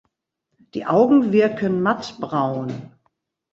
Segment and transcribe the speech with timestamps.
[0.73, 2.89] Die Augen wirken matt braun.